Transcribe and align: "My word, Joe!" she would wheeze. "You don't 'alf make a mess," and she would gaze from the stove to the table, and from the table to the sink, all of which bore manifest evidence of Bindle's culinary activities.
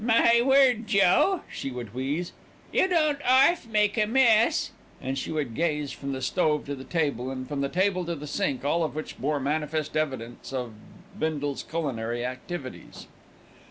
"My 0.03 0.41
word, 0.43 0.87
Joe!" 0.87 1.41
she 1.53 1.69
would 1.69 1.93
wheeze. 1.93 2.33
"You 2.73 2.87
don't 2.87 3.19
'alf 3.23 3.67
make 3.67 3.99
a 3.99 4.07
mess," 4.07 4.71
and 4.99 5.15
she 5.15 5.31
would 5.31 5.53
gaze 5.53 5.91
from 5.91 6.11
the 6.11 6.23
stove 6.23 6.65
to 6.65 6.73
the 6.73 6.83
table, 6.83 7.29
and 7.29 7.47
from 7.47 7.61
the 7.61 7.69
table 7.69 8.03
to 8.05 8.15
the 8.15 8.25
sink, 8.25 8.65
all 8.65 8.83
of 8.83 8.95
which 8.95 9.19
bore 9.19 9.39
manifest 9.39 9.95
evidence 9.95 10.51
of 10.53 10.73
Bindle's 11.19 11.61
culinary 11.61 12.25
activities. 12.25 13.05